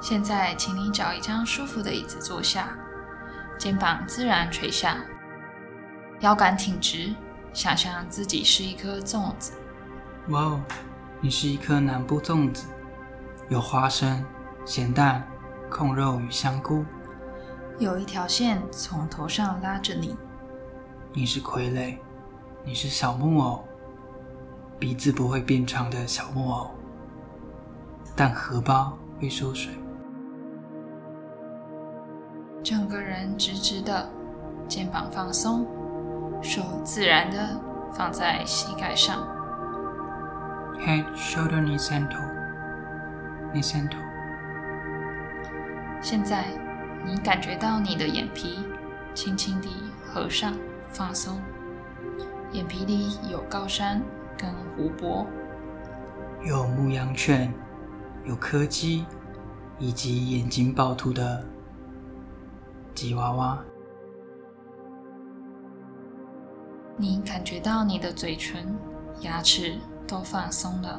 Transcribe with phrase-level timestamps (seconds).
[0.00, 2.76] 现在，请你找一张舒服的椅子坐下，
[3.58, 4.98] 肩膀自然垂下，
[6.20, 7.14] 腰杆挺直，
[7.52, 9.52] 想象自己是一颗粽子。
[10.28, 10.60] 哇哦，
[11.20, 12.66] 你是一颗南部粽子，
[13.48, 14.24] 有花生、
[14.64, 15.26] 咸蛋、
[15.70, 16.84] 控肉与香菇。
[17.78, 20.16] 有一条线从头上拉着你。
[21.12, 21.98] 你是傀儡，
[22.64, 23.64] 你是小木偶，
[24.78, 26.70] 鼻子不会变长的小木偶，
[28.14, 29.72] 但荷包会缩水。
[32.66, 34.10] 整个人直直的，
[34.66, 35.64] 肩膀放松，
[36.42, 37.38] 手自然的
[37.92, 39.24] 放在膝盖上。
[40.80, 42.18] Head, shoulder, knee, ankle,
[43.54, 44.00] knee, center。
[46.02, 46.46] 现在，
[47.04, 48.58] 你感觉到你的眼皮
[49.14, 49.68] 轻轻地
[50.04, 50.52] 合上、
[50.88, 51.40] 放松，
[52.50, 54.02] 眼皮里有高山
[54.36, 55.24] 跟湖泊，
[56.44, 57.54] 有牧羊犬，
[58.24, 59.06] 有柯基，
[59.78, 61.46] 以及眼睛暴突的。
[62.96, 63.62] 吉娃娃，
[66.96, 68.74] 你感觉到你的嘴唇、
[69.20, 70.98] 牙齿都放松了，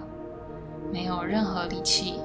[0.93, 2.21] 没有任何力气。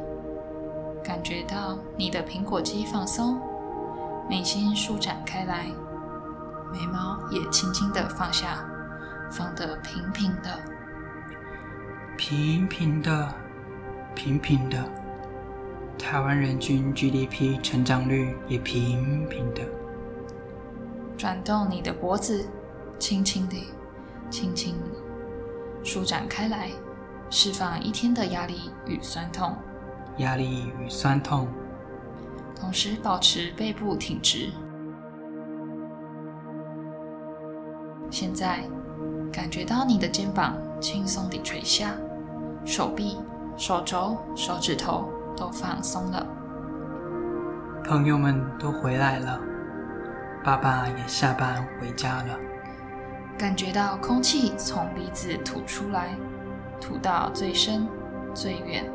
[1.03, 3.41] 感觉到你的苹果肌放松，
[4.29, 5.65] 眉心舒展开来，
[6.71, 8.63] 眉毛也轻轻的放下，
[9.31, 10.51] 放得平平的，
[12.19, 13.35] 平平的，
[14.15, 15.02] 平平的。
[16.03, 19.63] 台湾人均 GDP 成长率也平平的。
[21.17, 22.45] 转动你的脖子，
[22.99, 23.69] 轻轻地，
[24.29, 24.75] 轻轻
[25.85, 26.71] 舒展开来，
[27.31, 29.55] 释放一天的压力与酸痛。
[30.19, 31.47] 压力与酸痛。
[32.57, 34.51] 同时保持背部挺直。
[38.11, 38.65] 现在
[39.33, 41.95] 感觉到你的肩膀轻松地垂下，
[42.65, 43.17] 手臂、
[43.57, 45.09] 手肘、手指头。
[45.43, 46.25] 都放松了，
[47.85, 49.41] 朋友们都回来了，
[50.45, 52.39] 爸爸也下班回家了。
[53.37, 56.15] 感觉到空气从鼻子吐出来，
[56.81, 57.89] 吐到最深、
[58.33, 58.89] 最远。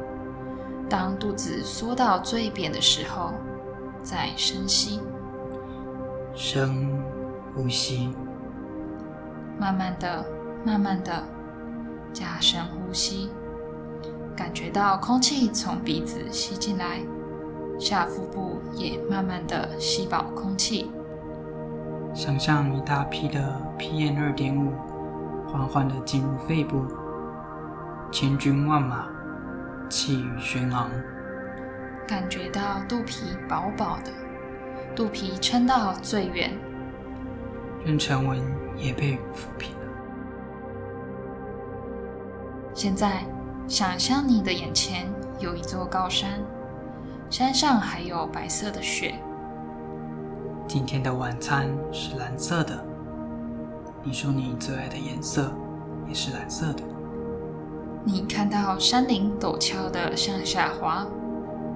[0.90, 3.34] 当肚子缩到最扁的时候，
[4.02, 5.02] 再深吸，
[6.34, 6.98] 深
[7.54, 8.16] 呼吸，
[9.60, 10.26] 慢慢的、
[10.64, 11.12] 慢慢的
[12.14, 13.34] 加深呼吸。
[14.38, 17.02] 感觉到空气从鼻子吸进来，
[17.80, 20.92] 下腹部也慢慢的吸饱空气。
[22.14, 24.72] 想象一大批的 PM 二点五
[25.48, 26.86] 缓缓的进入肺部，
[28.12, 29.08] 千军万马，
[29.90, 30.88] 气宇轩昂。
[32.08, 34.12] 感觉到肚皮饱饱的，
[34.96, 36.52] 肚皮撑到最远，
[37.84, 38.40] 妊娠纹
[38.78, 39.88] 也被抚平了。
[42.76, 43.26] 现在。
[43.68, 45.06] 想象你的眼前
[45.40, 46.40] 有一座高山，
[47.30, 49.16] 山上还有白色的雪。
[50.66, 52.82] 今天的晚餐是蓝色的。
[54.04, 55.52] 你说你最爱的颜色
[56.08, 56.84] 也是蓝色的。
[58.06, 61.06] 你看到山林陡峭的向下滑，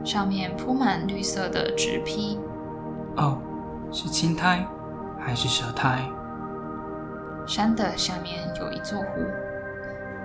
[0.05, 2.39] 上面铺满绿色的植皮。
[3.17, 3.37] 哦，
[3.91, 4.65] 是青苔
[5.19, 6.09] 还是蛇苔？
[7.45, 9.21] 山的下面有一座湖，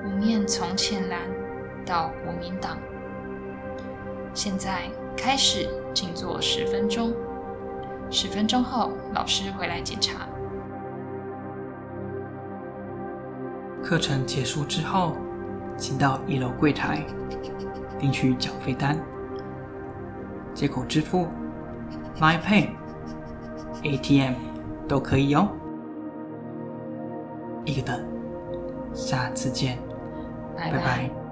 [0.05, 1.19] 湖面从浅蓝。
[1.87, 2.77] 到国民党，
[4.35, 7.15] 现在开始静坐十分钟。
[8.11, 10.27] 十分钟后，老师回来检查。
[13.83, 15.17] 课程结束之后，
[15.77, 17.05] 请到一楼柜台
[18.01, 18.99] 领取缴费单，
[20.55, 21.29] 接口支付、
[22.21, 22.69] Line Pay、
[23.83, 24.35] ATM
[24.89, 25.49] 都可以哦。
[27.65, 28.05] 一个等，
[28.93, 29.79] 下次见，
[30.57, 31.26] 拜拜。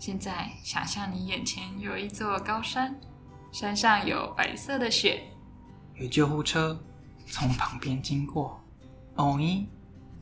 [0.00, 2.98] 现在想象你眼前有一座高山，
[3.52, 5.22] 山上有白色的雪，
[5.94, 6.82] 有救护车
[7.26, 8.58] 从旁边经过。
[9.16, 9.66] 哦咦，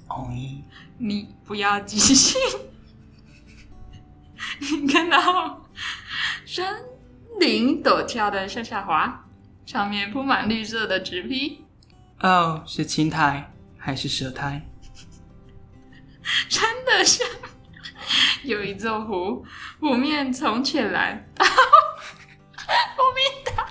[0.08, 0.62] 哦咦，
[0.98, 2.40] 你不要急性。
[4.58, 5.64] 你看到
[6.44, 6.82] 山
[7.38, 9.24] 顶陡峭的向下滑，
[9.64, 11.64] 上面铺满绿色的植皮。
[12.18, 14.60] 哦，是青苔还是蛇苔？
[16.50, 17.22] 真的是。
[18.44, 19.44] 有一座湖，
[19.80, 23.66] 五面从浅蓝到哈哈我没打。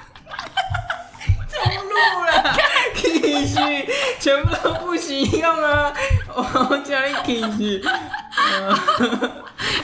[1.49, 1.95] 出路
[2.25, 2.55] 了？
[2.95, 3.55] 继续
[4.19, 5.93] 全部都不行用啊
[6.33, 7.87] 我只一给你啊
[8.69, 9.31] 哈哈哈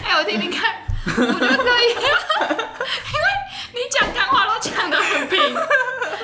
[0.04, 0.76] 哎我听听看。
[1.06, 1.90] 我觉得可以。
[1.92, 3.26] 因为
[3.74, 5.54] 你讲干话都讲的很平。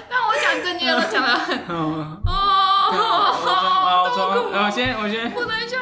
[0.09, 1.57] 那我讲正经都讲的很。
[1.67, 2.29] 哦好
[4.51, 5.78] 我先我先不能笑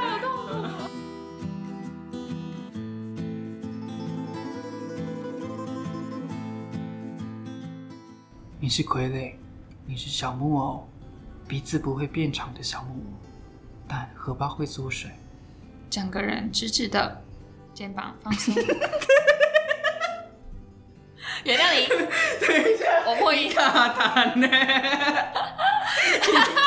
[8.60, 9.34] 你是傀儡，
[9.86, 10.90] 你是小木偶，
[11.48, 13.02] 鼻子不会变长的小木偶，
[13.88, 15.12] 但荷包会缩水。
[15.92, 17.22] 整个人直直的，
[17.72, 18.56] 肩膀放松。
[21.44, 22.00] 原谅你，等
[22.60, 23.54] 一下，我破音。
[23.54, 24.48] 卡痰呢？